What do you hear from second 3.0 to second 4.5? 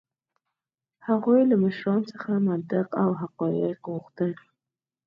او حقایق غوښتل.